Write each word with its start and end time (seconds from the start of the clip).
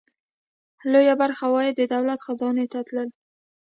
لویه 0.91 1.15
برخه 1.21 1.43
عواید 1.47 1.73
د 1.77 1.81
دولت 1.93 2.19
خزانې 2.25 2.65
ته 2.73 2.79
تلل. 2.87 3.09